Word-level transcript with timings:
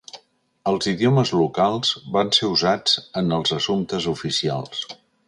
Els 0.69 0.87
idiomes 0.91 1.33
locals 1.41 1.91
van 2.17 2.33
ser 2.37 2.49
usats 2.55 2.97
en 3.21 3.29
els 3.39 3.55
assumptes 3.59 4.09
oficials. 4.17 4.83